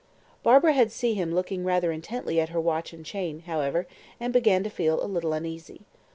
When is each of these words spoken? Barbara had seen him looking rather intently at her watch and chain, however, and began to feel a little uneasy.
Barbara 0.41 0.73
had 0.73 0.91
seen 0.91 1.15
him 1.15 1.31
looking 1.31 1.63
rather 1.63 1.91
intently 1.91 2.39
at 2.41 2.49
her 2.49 2.59
watch 2.59 2.91
and 2.91 3.05
chain, 3.05 3.41
however, 3.41 3.85
and 4.19 4.33
began 4.33 4.63
to 4.63 4.69
feel 4.71 4.99
a 4.99 5.05
little 5.05 5.31
uneasy. 5.31 5.81